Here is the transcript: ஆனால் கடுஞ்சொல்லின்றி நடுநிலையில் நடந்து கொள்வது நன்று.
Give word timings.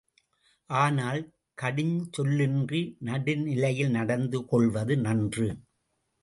ஆனால் 0.69 1.19
கடுஞ்சொல்லின்றி 1.57 2.81
நடுநிலையில் 2.99 3.89
நடந்து 3.89 4.45
கொள்வது 4.45 4.97
நன்று. 4.97 5.47